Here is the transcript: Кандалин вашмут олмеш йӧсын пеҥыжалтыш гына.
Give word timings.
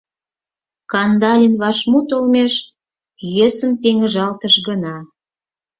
Кандалин 0.91 1.53
вашмут 1.61 2.07
олмеш 2.15 2.53
йӧсын 3.35 3.71
пеҥыжалтыш 3.81 4.55
гына. 4.67 4.95